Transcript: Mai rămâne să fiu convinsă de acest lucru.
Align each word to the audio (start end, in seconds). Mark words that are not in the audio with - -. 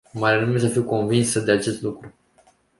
Mai 0.13 0.39
rămâne 0.39 0.59
să 0.59 0.67
fiu 0.67 0.83
convinsă 0.83 1.39
de 1.39 1.51
acest 1.51 1.81
lucru. 1.81 2.13